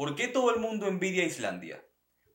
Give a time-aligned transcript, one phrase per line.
[0.00, 1.84] ¿Por qué todo el mundo envidia a Islandia?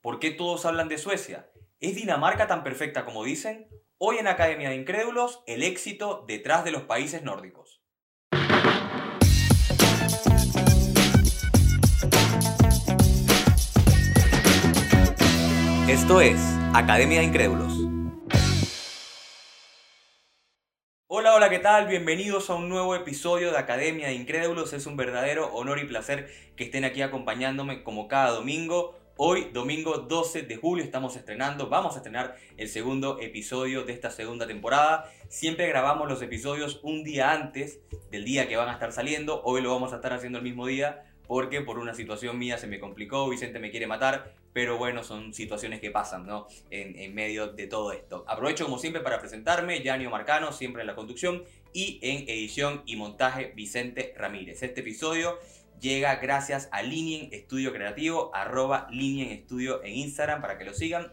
[0.04, 1.50] ¿Por qué todos hablan de Suecia?
[1.80, 3.68] ¿Es Dinamarca tan perfecta como dicen?
[3.98, 7.82] Hoy en Academia de Incrédulos, el éxito detrás de los países nórdicos.
[15.90, 16.40] Esto es
[16.76, 17.75] Academia de Incrédulos.
[21.08, 21.86] Hola, hola, ¿qué tal?
[21.86, 24.74] Bienvenidos a un nuevo episodio de Academia de Incrédulos.
[24.74, 28.98] Es un verdadero honor y placer que estén aquí acompañándome como cada domingo.
[29.16, 34.10] Hoy, domingo 12 de julio, estamos estrenando, vamos a estrenar el segundo episodio de esta
[34.10, 35.08] segunda temporada.
[35.30, 39.44] Siempre grabamos los episodios un día antes del día que van a estar saliendo.
[39.44, 42.66] Hoy lo vamos a estar haciendo el mismo día porque por una situación mía se
[42.66, 46.48] me complicó, Vicente me quiere matar, pero bueno, son situaciones que pasan, ¿no?
[46.70, 48.24] En, medio de todo esto.
[48.26, 52.96] Aprovecho como siempre para presentarme, Yanio Marcano, siempre en la conducción, y en edición y
[52.96, 54.64] montaje Vicente Ramírez.
[54.64, 55.40] Este episodio
[55.82, 61.12] llega gracias a Linien Estudio Creativo, arroba Linien Estudio en Instagram para que lo sigan.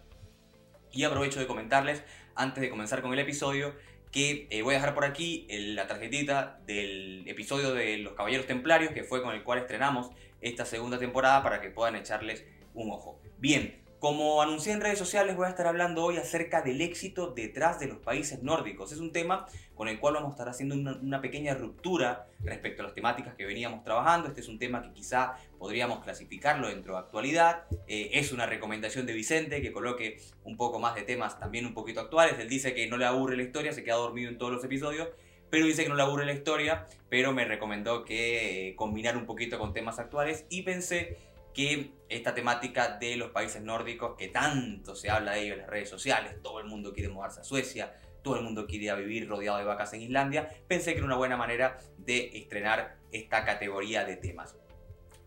[0.93, 2.05] Y aprovecho de comentarles,
[2.37, 3.75] antes de comenzar con el episodio,
[4.13, 8.93] que eh, voy a dejar por aquí la tarjetita del episodio de Los Caballeros Templarios,
[8.93, 13.21] que fue con el cual estrenamos esta segunda temporada para que puedan echarles un ojo.
[13.39, 17.79] Bien, como anuncié en redes sociales, voy a estar hablando hoy acerca del éxito detrás
[17.79, 18.91] de los países nórdicos.
[18.91, 22.87] Es un tema con el cual vamos a estar haciendo una, pequeña ruptura respecto a
[22.87, 24.27] las temáticas que veníamos trabajando.
[24.27, 27.63] Este es un tema que quizá podríamos clasificarlo dentro de actualidad.
[27.87, 31.73] Eh, es una recomendación de Vicente que coloque un poco más de temas también un
[31.73, 32.37] poquito actuales.
[32.41, 35.11] Él dice que no le aburre la historia, se queda dormido en todos los episodios
[35.53, 39.27] pero dice que no le aburre la historia, pero me recomendó que eh, combinar un
[39.27, 41.19] poquito con temas actuales y pensé
[41.55, 45.71] que esta temática de los países nórdicos, que tanto se habla de ellos en las
[45.71, 49.59] redes sociales, todo el mundo quiere mudarse a Suecia, todo el mundo quiere vivir rodeado
[49.59, 54.17] de vacas en Islandia, pensé que era una buena manera de estrenar esta categoría de
[54.17, 54.57] temas.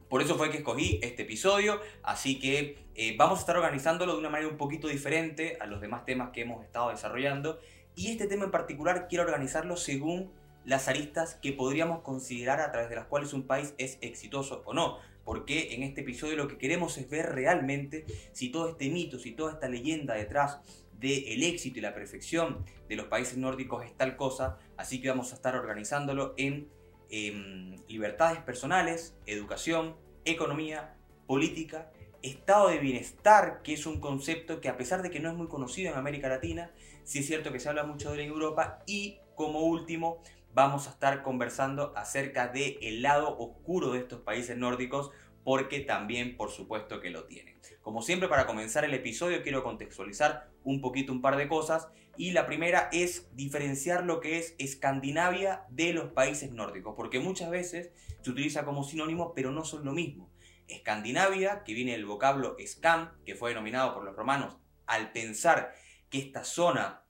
[0.09, 4.19] Por eso fue que escogí este episodio, así que eh, vamos a estar organizándolo de
[4.19, 7.59] una manera un poquito diferente a los demás temas que hemos estado desarrollando.
[7.95, 10.31] Y este tema en particular quiero organizarlo según
[10.63, 14.73] las aristas que podríamos considerar a través de las cuales un país es exitoso o
[14.73, 19.19] no porque en este episodio lo que queremos es ver realmente si todo este mito,
[19.19, 20.61] si toda esta leyenda detrás
[20.93, 25.33] del éxito y la perfección de los países nórdicos es tal cosa, así que vamos
[25.33, 26.69] a estar organizándolo en
[27.09, 30.95] em, libertades personales, educación, economía,
[31.27, 35.35] política, estado de bienestar, que es un concepto que a pesar de que no es
[35.35, 36.71] muy conocido en América Latina,
[37.03, 40.21] sí es cierto que se habla mucho de él en Europa, y como último,
[40.55, 45.11] vamos a estar conversando acerca del el lado oscuro de estos países nórdicos,
[45.43, 47.59] porque también por supuesto que lo tienen.
[47.81, 52.31] Como siempre, para comenzar el episodio quiero contextualizar un poquito un par de cosas y
[52.31, 57.91] la primera es diferenciar lo que es Escandinavia de los países nórdicos, porque muchas veces
[58.21, 60.31] se utiliza como sinónimo, pero no son lo mismo.
[60.69, 64.55] Escandinavia, que viene del vocablo Scan, que fue denominado por los romanos
[64.87, 65.75] al pensar
[66.09, 67.04] que esta zona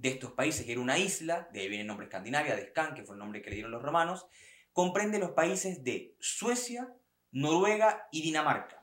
[0.00, 2.94] de estos países, que era una isla, de ahí viene el nombre Escandinavia, de Scan,
[2.94, 4.26] que fue el nombre que le dieron los romanos,
[4.72, 6.88] comprende los países de Suecia,
[7.32, 8.82] Noruega y Dinamarca.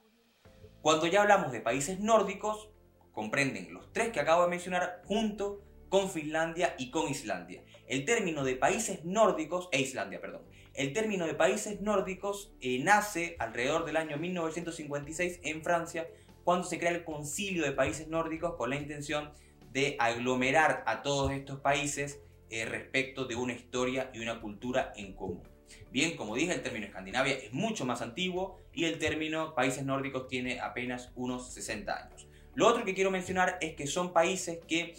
[0.81, 2.69] Cuando ya hablamos de países nórdicos,
[3.11, 7.63] comprenden los tres que acabo de mencionar junto con Finlandia y con Islandia.
[7.87, 10.43] El término de países nórdicos, e Islandia, perdón,
[10.75, 16.07] el término de países nórdicos eh, nace alrededor del año 1956 en Francia,
[16.43, 19.31] cuando se crea el Concilio de Países Nórdicos con la intención
[19.77, 25.13] de aglomerar a todos estos países eh, respecto de una historia y una cultura en
[25.13, 25.47] común.
[25.91, 30.27] Bien, como dije, el término Escandinavia es mucho más antiguo y el término países nórdicos
[30.29, 32.27] tiene apenas unos 60 años.
[32.55, 34.95] Lo otro que quiero mencionar es que son países que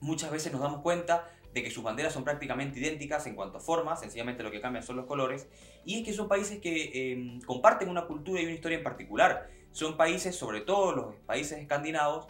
[0.00, 3.60] muchas veces nos damos cuenta de que sus banderas son prácticamente idénticas en cuanto a
[3.60, 5.46] forma, sencillamente lo que cambian son los colores,
[5.84, 9.48] y es que son países que em, comparten una cultura y una historia en particular.
[9.70, 12.26] Son países, sobre todo los países escandinavos,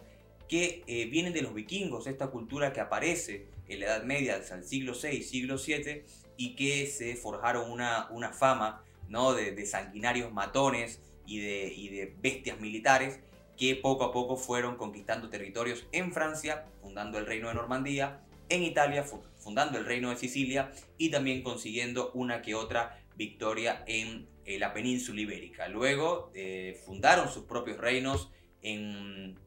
[0.51, 4.63] que eh, vienen de los vikingos, esta cultura que aparece en la Edad Media, el
[4.65, 6.03] siglo VI, siglo VII,
[6.35, 9.33] y que se forjaron una, una fama ¿no?
[9.33, 13.21] de, sanguinarios matones y de, y de bestias militares
[13.55, 18.19] que poco a poco fueron conquistando territorios en Francia, fundando el reino de Normandía,
[18.49, 19.05] en Italia,
[19.37, 24.73] fundando el reino de Sicilia y también consiguiendo una que otra victoria en eh, la
[24.73, 25.69] península ibérica.
[25.69, 28.29] Luego eh, fundaron sus propios reinos
[28.61, 29.39] en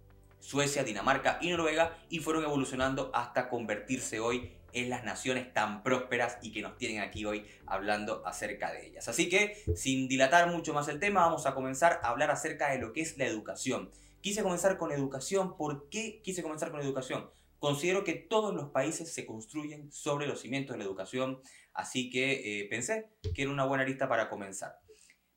[0.44, 6.36] Suecia, Dinamarca y Noruega y fueron evolucionando hasta convertirse hoy en las naciones tan prósperas
[6.42, 9.08] y que nos tienen aquí hoy hablando acerca de ellas.
[9.08, 12.78] Así que, sin dilatar mucho más el tema, vamos a comenzar a hablar acerca de
[12.78, 13.90] lo que es la educación.
[14.20, 15.56] Quise comenzar con educación.
[15.56, 17.30] ¿Por qué quise comenzar con educación?
[17.58, 21.40] Considero que todos los países se construyen sobre los cimientos de la educación,
[21.72, 24.78] así que eh, pensé que era una buena lista para comenzar.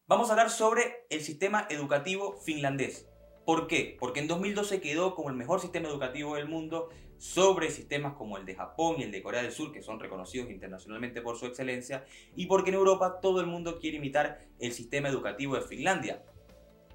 [0.06, 3.07] Vamos a hablar sobre el sistema educativo finlandés.
[3.48, 3.96] ¿Por qué?
[3.98, 8.46] Porque en 2012 quedó como el mejor sistema educativo del mundo sobre sistemas como el
[8.46, 12.04] de Japón y el de Corea del Sur, que son reconocidos internacionalmente por su excelencia,
[12.36, 16.26] y porque en Europa todo el mundo quiere imitar el sistema educativo de Finlandia.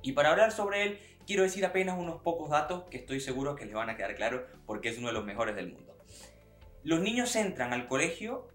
[0.03, 3.65] Y para hablar sobre él, quiero decir apenas unos pocos datos que estoy seguro que
[3.65, 5.97] les van a quedar claros porque es uno de los mejores del mundo.
[6.85, 8.47] Los niños entran al colegio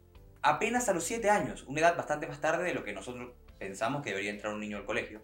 [0.44, 4.04] apenas a los 7 años, una edad bastante más tarde de lo que nosotros pensamos
[4.04, 5.20] que debería entrar un niño al colegio,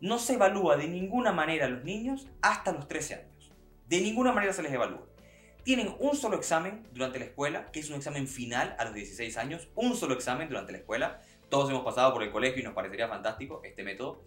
[0.00, 3.52] no se evalúa de ninguna manera a los niños hasta los 13 años.
[3.88, 5.06] De ninguna manera se les evalúa.
[5.62, 9.36] Tienen un solo examen durante la escuela, que es un examen final a los 16
[9.36, 11.20] años, un solo examen durante la escuela.
[11.48, 14.22] Todos hemos pasado por el colegio y nos parecería fantástico este método.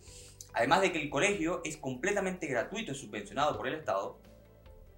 [0.53, 4.19] Además de que el colegio es completamente gratuito y subvencionado por el Estado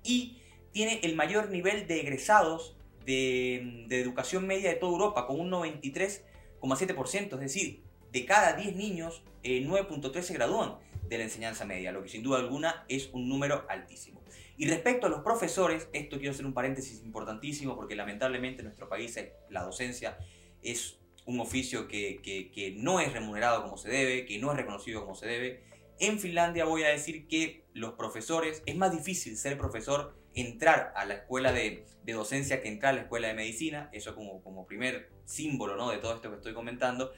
[0.04, 0.38] y
[0.72, 2.76] tiene el mayor nivel de egresados
[3.06, 9.24] de, educación media de toda Europa, con un 93,7%, es decir, de cada 10 niños,
[9.44, 10.76] 9.3 eh, se gradúan
[11.08, 14.22] de la enseñanza media, lo que sin duda alguna es un número altísimo.
[14.58, 18.88] Y respecto a los profesores, esto quiero hacer un paréntesis importantísimo porque lamentablemente en nuestro
[18.88, 20.18] país eh, la docencia
[20.62, 25.16] es un oficio que, no es remunerado como se debe, que no es reconocido como
[25.16, 25.64] se debe.
[26.00, 31.06] En Finlandia voy a decir que los profesores, es más difícil ser profesor, entrar a
[31.06, 35.10] la escuela de, docencia que entrar a la escuela de medicina, eso como, como primer
[35.26, 37.12] símbolo de todo esto que estoy comentando.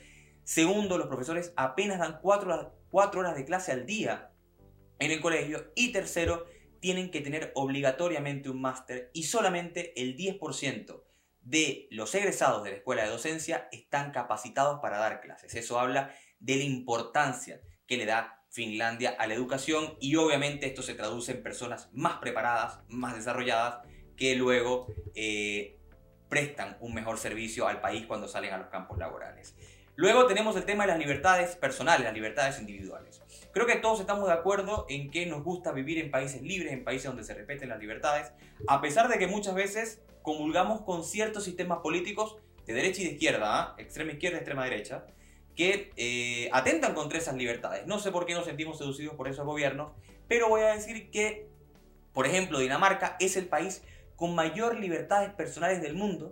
[0.44, 4.32] Segundo, los profesores apenas dan 4 horas de clase al día
[5.00, 5.72] en el colegio.
[5.76, 6.46] Y tercero,
[6.80, 11.02] tienen que tener obligatoriamente un máster y solamente el 10%
[11.40, 15.56] de los egresados de la escuela de docencia están capacitados para dar clases.
[15.56, 20.84] Eso habla de la importancia que le da Finlandia a la educación y obviamente esto
[20.84, 25.80] se traduce en personas más preparadas, más desarrolladas, que luego eh,
[26.30, 29.56] prestan un mejor servicio al país cuando salen a los campos laborales.
[29.96, 33.22] Luego tenemos el tema de las libertades personales, las libertades individuales.
[33.52, 36.84] Creo que todos estamos de acuerdo en que nos gusta vivir en países libres, en
[36.84, 38.32] países donde se respeten las libertades,
[38.68, 43.12] a pesar de que muchas veces comulgamos con ciertos sistemas políticos de derecha y de
[43.12, 43.76] izquierda, ¿ah?
[43.78, 45.06] extrema izquierda, extrema derecha,
[45.56, 47.86] que eh, atentan contra esas libertades.
[47.86, 49.92] No sé por qué nos sentimos seducidos por esos gobiernos,
[50.28, 51.48] pero voy a decir que,
[52.14, 53.84] por ejemplo, Dinamarca es el país
[54.16, 56.32] con mayor libertades personales del mundo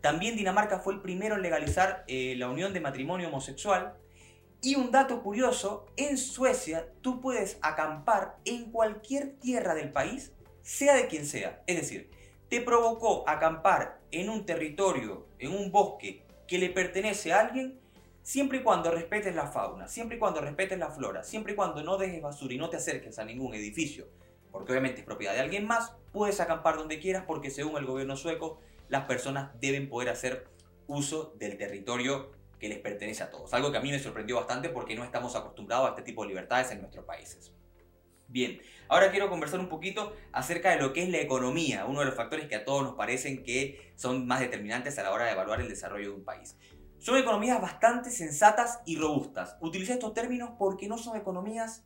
[0.00, 3.94] también Dinamarca fue el primero en legalizar eh, la unión de matrimonio homosexual.
[4.62, 10.32] Y un dato curioso, en Suecia tú puedes acampar en cualquier tierra del país,
[10.62, 11.62] sea de quien sea.
[11.66, 12.10] Es decir,
[12.48, 17.78] te provocó acampar en un territorio, en un bosque que le pertenece a alguien,
[18.22, 21.82] siempre y cuando respetes la fauna, siempre y cuando respetes la flora, siempre y cuando
[21.82, 24.08] no dejes basura y no te acerques a ningún edificio,
[24.50, 28.16] porque obviamente es propiedad de alguien más, puedes acampar donde quieras porque según el gobierno
[28.16, 28.60] sueco
[28.90, 30.48] las personas deben poder hacer
[30.86, 33.54] uso del territorio que les pertenece a todos.
[33.54, 36.28] Algo que a mí me sorprendió bastante porque no estamos acostumbrados a este tipo de
[36.28, 37.52] libertades en nuestros países.
[38.26, 42.06] Bien, ahora quiero conversar un poquito acerca de lo que es la economía, uno de
[42.06, 45.32] los factores que a todos nos parecen que son más determinantes a la hora de
[45.32, 46.56] evaluar el desarrollo de un país.
[46.98, 49.56] Son economías bastante sensatas y robustas.
[49.60, 51.84] Utilicé estos términos porque no son economías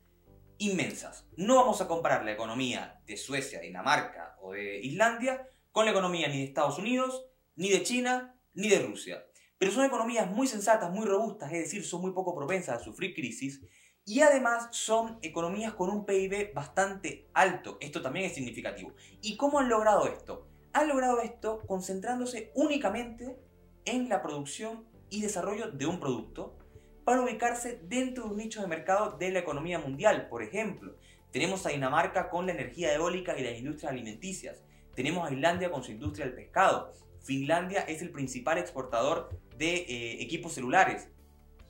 [0.59, 1.27] inmensas.
[1.37, 6.29] No vamos a comparar la economía de Suecia, Dinamarca o de Islandia con la economía
[6.29, 7.27] ni de Estados Unidos,
[7.57, 9.27] ni de China, ni de Rusia.
[9.59, 13.13] Pero son economías muy sensatas, muy robustas, es decir, son muy poco propensas a sufrir
[13.13, 13.61] crisis.
[14.05, 17.77] Y además son economías con un PIB bastante alto.
[17.81, 18.93] Esto también es significativo.
[19.21, 20.47] ¿Y cómo han logrado esto?
[20.75, 23.37] Han logrado esto concentrándose únicamente
[23.85, 26.57] en la producción y desarrollo de un producto
[27.05, 30.29] para ubicarse dentro de un nicho de mercado de la economía mundial.
[30.29, 30.95] Por ejemplo,
[31.33, 34.63] tenemos a Dinamarca con la energía eólica y las industrias alimenticias.
[34.95, 36.93] Tenemos a Islandia con su industria del pescado.
[37.23, 41.09] Finlandia es el principal exportador de eh, equipos celulares.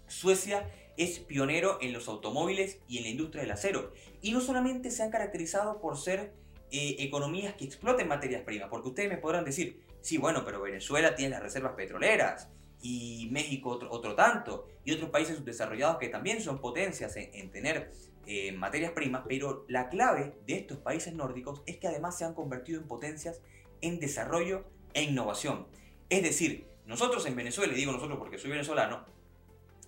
[0.06, 3.92] Suecia es pionero en los automóviles y en la industria del acero.
[4.20, 6.32] Y no solamente se han caracterizado por ser
[6.70, 11.14] eh, economías que exploten materias primas, porque ustedes me podrán decir, sí, bueno, pero Venezuela
[11.14, 12.48] tiene las reservas petroleras
[12.82, 17.90] y México otro, tanto, y otros países subdesarrollados que también son potencias en tener
[18.26, 22.34] eh, materias primas, pero la clave de estos países nórdicos es que además se han
[22.34, 23.40] convertido en potencias
[23.80, 25.66] en desarrollo e innovación.
[26.08, 29.04] Es decir, nosotros en Venezuela, y digo nosotros porque soy venezolano,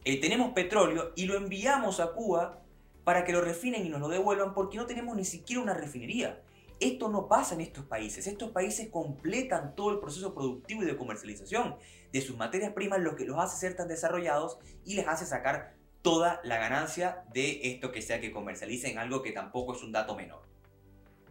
[0.04, 2.62] eh, tenemos petróleo y lo enviamos a Cuba
[3.04, 6.42] para que lo refinen y nos lo devuelvan porque no tenemos ni siquiera una refinería.
[6.78, 8.26] Esto no pasa en estos países.
[8.26, 11.76] Estos países completan todo el proceso productivo y de comercialización
[12.12, 15.74] de sus materias primas, lo que los hace ser tan desarrollados y les hace sacar
[16.06, 20.14] toda la ganancia de esto que sea que comercialicen, algo que tampoco es un dato
[20.14, 20.42] menor.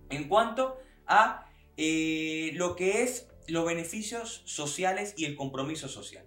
[0.10, 0.78] En cuanto
[1.08, 6.26] a eh, lo que es los beneficios sociales y el compromiso social.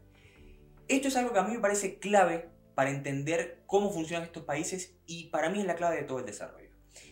[0.88, 4.96] Esto es algo que a mí me parece clave para entender cómo funcionan estos países
[5.04, 6.70] y para mí es la clave de todo el desarrollo.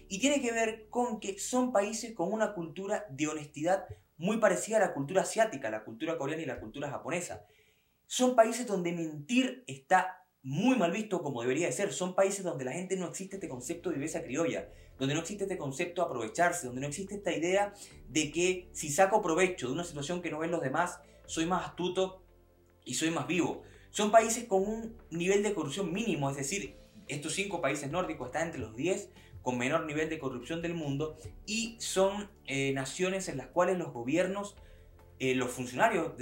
[0.08, 3.84] Y tiene que ver con que son países con una cultura de honestidad
[4.16, 7.44] muy parecida a la cultura asiática, la cultura coreana y la cultura japonesa.
[8.06, 11.92] Son países donde mentir está muy mal visto como debería de ser.
[11.92, 15.42] Son países donde la gente no existe este concepto de viveza criolla, donde no existe
[15.42, 17.74] este concepto de aprovecharse, donde no existe esta idea
[18.08, 21.66] de que si saco provecho de una situación que no ven los demás, soy más
[21.66, 22.22] astuto
[22.84, 23.64] y soy más vivo.
[23.90, 26.76] Son países con un nivel de corrupción mínimo, es decir,
[27.08, 29.10] estos cinco países nórdicos están entre los 10
[29.42, 33.92] con menor nivel de corrupción del mundo y son eh, naciones en las cuales los
[33.92, 34.54] gobiernos
[35.18, 36.12] eh, los funcionarios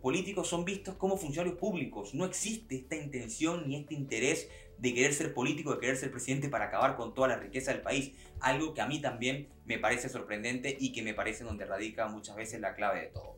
[0.00, 2.14] políticos son vistos como funcionarios públicos.
[2.14, 6.48] No existe esta intención ni este interés de querer ser político, de querer ser presidente
[6.48, 8.12] para acabar con toda la riqueza del país.
[8.40, 12.34] Algo que a mí también me parece sorprendente y que me parece donde radica muchas
[12.34, 13.36] veces la clave de todo.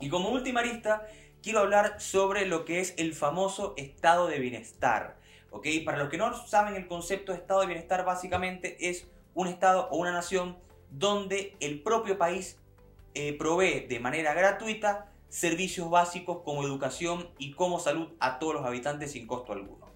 [0.00, 1.06] Y como última arista,
[1.42, 5.18] quiero hablar sobre lo que es el famoso estado de bienestar.
[5.50, 5.66] ¿ok?
[5.84, 9.88] Para los que no saben el concepto de estado de bienestar, básicamente es un estado
[9.90, 10.58] o una nación
[10.90, 12.59] donde el propio país
[13.14, 18.66] eh, provee de manera gratuita servicios básicos como educación y como salud a todos los
[18.66, 19.90] habitantes sin costo alguno.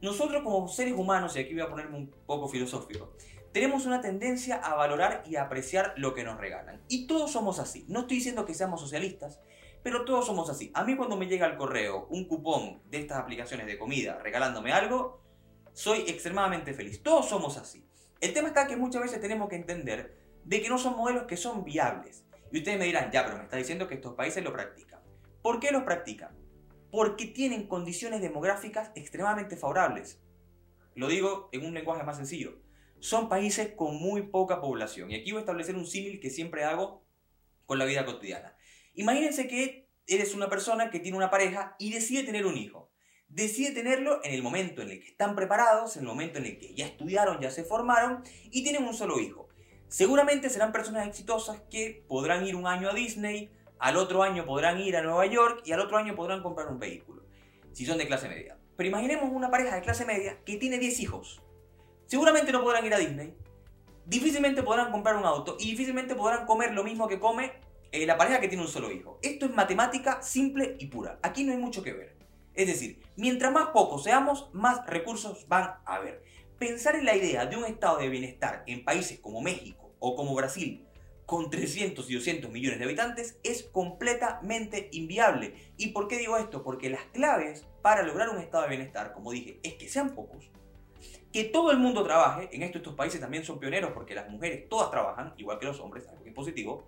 [0.00, 3.12] Nosotros como seres humanos, y aquí voy a ponerme un poco filosófico,
[3.52, 6.82] tenemos una tendencia a valorar y a apreciar lo que nos regalan.
[6.88, 7.84] Y todos somos así.
[7.88, 9.40] No estoy diciendo que seamos socialistas,
[9.82, 10.72] pero todos somos así.
[10.74, 14.72] A mí cuando me llega al correo un cupón de estas aplicaciones de comida regalándome
[14.72, 15.20] algo,
[15.72, 17.02] soy extremadamente feliz.
[17.02, 17.86] Todos somos así.
[18.20, 21.36] El tema está que muchas veces tenemos que entender de que no son modelos que
[21.36, 22.24] son viables.
[22.54, 25.00] Y ustedes me dirán, ya, pero me está diciendo que estos países lo practican.
[25.42, 26.38] ¿Por qué lo practican?
[26.92, 30.22] Porque tienen condiciones demográficas extremadamente favorables.
[30.94, 32.62] Lo digo en un lenguaje más sencillo.
[33.00, 35.10] Son países con muy poca población.
[35.10, 37.04] Y aquí voy a establecer un símil que siempre hago
[37.66, 38.56] con la vida cotidiana.
[38.94, 42.92] Imagínense que eres una persona que tiene una pareja y decide tener un hijo.
[43.26, 46.58] Decide tenerlo en el momento en el que están preparados, en el momento en el
[46.58, 49.48] que ya estudiaron, ya se formaron y tienen un solo hijo.
[49.94, 54.80] Seguramente serán personas exitosas que podrán ir un año a Disney, al otro año podrán
[54.80, 57.22] ir a Nueva York y al otro año podrán comprar un vehículo,
[57.70, 58.58] si son de clase media.
[58.76, 61.42] Pero imaginemos una pareja de clase media que tiene 10 hijos.
[62.06, 63.36] Seguramente no podrán ir a Disney,
[64.04, 67.52] difícilmente podrán comprar un auto y difícilmente podrán comer lo mismo que come
[67.92, 69.20] eh, la pareja que tiene un solo hijo.
[69.22, 71.20] Esto es matemática simple y pura.
[71.22, 72.16] Aquí no hay mucho que ver.
[72.54, 76.24] Es decir, mientras más pocos seamos, más recursos van a haber.
[76.58, 80.34] Pensar en la idea de un estado de bienestar en países como México, o como
[80.34, 80.86] Brasil,
[81.24, 85.54] con 300 y 200 millones de habitantes, es completamente inviable.
[85.78, 86.62] ¿Y por qué digo esto?
[86.62, 90.50] Porque las claves para lograr un estado de bienestar, como dije, es que sean pocos,
[91.32, 94.68] que todo el mundo trabaje, en esto estos países también son pioneros porque las mujeres
[94.68, 96.84] todas trabajan, igual que los hombres, algo que es positivo.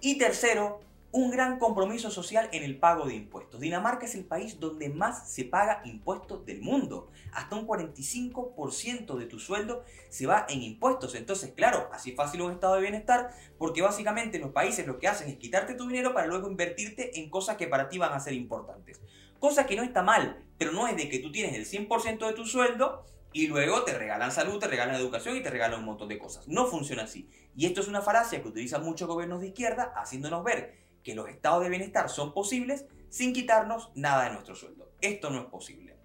[0.00, 0.78] Y tercero,
[1.10, 3.60] un gran compromiso social en el pago de impuestos.
[3.60, 7.10] Dinamarca es el país donde más se paga impuestos del mundo.
[7.32, 11.14] Hasta un 45% de tu sueldo se va en impuestos.
[11.14, 15.28] Entonces, claro, así fácil un estado de bienestar porque básicamente los países lo que hacen
[15.28, 18.34] es quitarte tu dinero para luego invertirte en cosas que para ti van a ser
[18.34, 19.00] importantes.
[19.38, 22.32] Cosa que no está mal, pero no es de que tú tienes el 100% de
[22.34, 26.08] tu sueldo y luego te regalan salud, te regalan educación y te regalan un montón
[26.08, 26.48] de cosas.
[26.48, 27.30] No funciona así.
[27.56, 31.28] Y esto es una falacia que utilizan muchos gobiernos de izquierda haciéndonos ver que los
[31.28, 34.92] estados de bienestar son posibles sin quitarnos nada de nuestro sueldo.
[35.00, 35.96] Esto no es posible.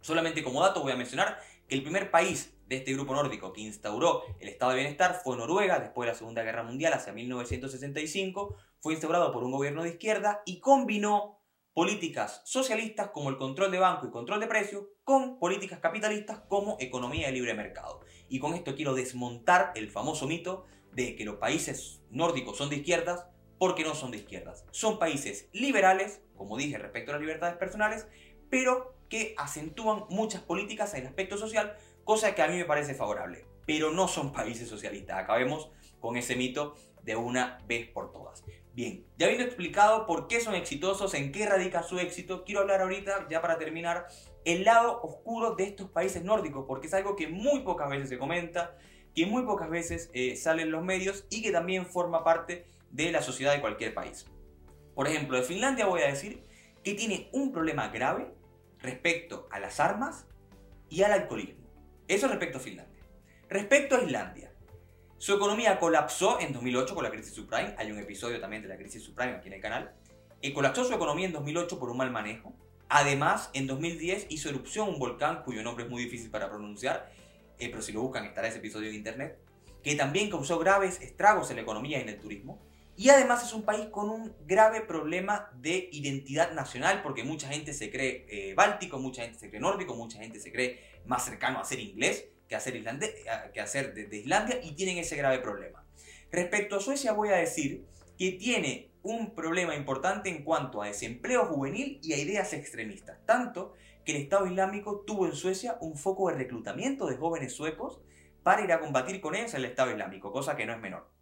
[0.00, 3.62] Solamente como dato voy a mencionar que el primer país de este grupo nórdico que
[3.62, 8.56] instauró el estado de bienestar fue Noruega después de la Segunda Guerra Mundial hacia 1965.
[8.80, 11.40] Fue instaurado por un gobierno de izquierda y combinó
[11.72, 16.76] políticas socialistas como el control de banco y control de precios con políticas capitalistas como
[16.78, 18.00] economía de libre mercado.
[18.28, 22.76] Y con esto quiero desmontar el famoso mito de que los países nórdicos son de
[22.76, 23.26] izquierdas
[23.58, 24.64] porque no son de izquierdas.
[24.70, 28.06] Son países liberales, como dije respecto a las libertades personales,
[28.50, 32.94] pero que acentúan muchas políticas en el aspecto social, cosa que a mí me parece
[32.94, 33.46] favorable.
[33.66, 35.18] Pero no son países socialistas.
[35.18, 35.70] Acabemos
[36.00, 38.44] con ese mito de una vez por todas.
[38.74, 42.80] Bien, ya habiendo explicado por qué son exitosos, en qué radica su éxito, quiero hablar
[42.80, 44.08] ahorita, ya para terminar,
[44.44, 48.18] el lado oscuro de estos países nórdicos, porque es algo que muy pocas veces se
[48.18, 48.76] comenta,
[49.14, 53.10] que muy pocas veces eh, sale en los medios y que también forma parte de
[53.10, 54.24] la sociedad de cualquier país.
[54.94, 56.44] Por ejemplo, de Finlandia voy a decir
[56.84, 58.32] que tiene un problema grave
[58.78, 60.26] respecto a las armas
[60.88, 61.64] y al alcoholismo.
[62.06, 63.02] Eso respecto a Finlandia.
[63.48, 64.52] Respecto a Islandia,
[65.18, 67.74] su economía colapsó en 2008 con la crisis subprime.
[67.78, 69.92] Hay un episodio también de la crisis subprime aquí en el canal.
[70.40, 72.54] Y eh, colapsó su economía en 2008 por un mal manejo.
[72.88, 77.10] Además, en 2010 hizo erupción un volcán cuyo nombre es muy difícil para pronunciar,
[77.58, 79.38] eh, pero si lo buscan estará ese episodio en internet,
[79.82, 82.60] que también causó graves estragos en la economía y en el turismo.
[82.96, 87.72] Y además es un país con un grave problema de identidad nacional, porque mucha gente
[87.72, 91.58] se cree eh, báltico, mucha gente se cree nórdico, mucha gente se cree más cercano
[91.58, 92.82] a ser inglés que a ser,
[93.52, 95.84] que a ser de, de Islandia, y tienen ese grave problema.
[96.30, 97.84] Respecto a Suecia voy a decir
[98.16, 103.74] que tiene un problema importante en cuanto a desempleo juvenil y a ideas extremistas, tanto
[104.04, 108.00] que el Estado Islámico tuvo en Suecia un foco de reclutamiento de jóvenes suecos
[108.42, 111.13] para ir a combatir con ellos el Estado Islámico, cosa que no es menor.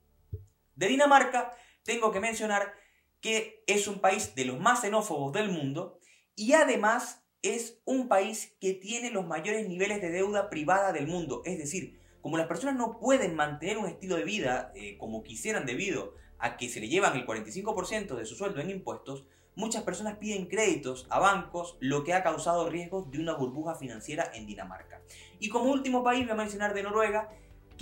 [0.74, 2.74] De Dinamarca tengo que mencionar
[3.20, 5.98] que es un país de los más xenófobos del mundo
[6.34, 11.42] y además es un país que tiene los mayores niveles de deuda privada del mundo.
[11.44, 15.66] Es decir, como las personas no pueden mantener un estilo de vida eh, como quisieran
[15.66, 20.16] debido a que se le llevan el 45% de su sueldo en impuestos, muchas personas
[20.16, 25.02] piden créditos a bancos, lo que ha causado riesgos de una burbuja financiera en Dinamarca.
[25.40, 27.30] Y como último país voy a mencionar de Noruega,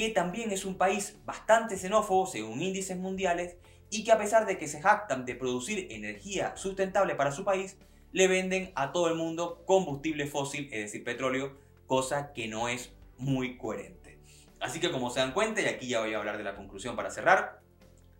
[0.01, 3.59] que también es un país bastante xenófobo según índices mundiales
[3.91, 7.77] y que a pesar de que se jactan de producir energía sustentable para su país,
[8.11, 12.95] le venden a todo el mundo combustible fósil, es decir, petróleo, cosa que no es
[13.19, 14.19] muy coherente.
[14.59, 16.97] Así que como se dan cuenta, y aquí ya voy a hablar de la conclusión
[16.97, 17.61] para cerrar,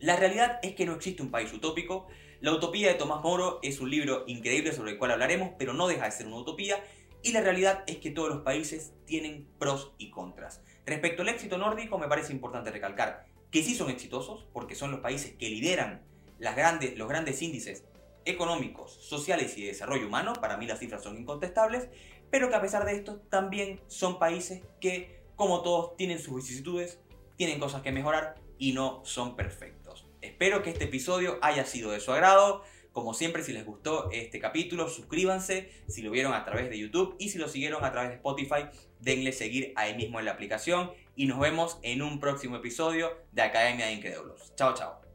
[0.01, 2.09] la realidad es que no existe un país utópico.
[2.43, 5.89] La utopía de Tomás Moro es un libro increíble sobre el cual hablaremos, pero no
[5.89, 6.85] deja de ser una utopía.
[7.23, 10.61] Y la realidad es que todos los países tienen pros y contras.
[10.87, 15.01] Respecto al éxito nórdico, me parece importante recalcar que sí son exitosos, porque son los
[15.01, 16.03] países que lideran
[16.39, 16.55] los
[17.09, 17.85] grandes índices
[18.25, 20.33] económicos, sociales y de desarrollo humano.
[20.35, 21.89] Para mí las cifras son incontestables,
[22.31, 27.01] pero que a pesar de esto también son países que, como todos, tienen sus vicisitudes,
[27.37, 30.07] tienen cosas que mejorar y no son perfectos.
[30.21, 32.63] Espero que este episodio haya sido de su agrado.
[32.93, 37.17] Como siempre, si les gustó este capítulo, suscríbanse si lo vieron a través de YouTube
[37.19, 38.67] y si lo siguieron a través de Spotify,
[39.01, 43.43] denle seguir ahí mismo en la aplicación y nos vemos en un próximo episodio de
[43.43, 44.55] Academia de Incrédulos.
[44.57, 45.10] Chao, chao.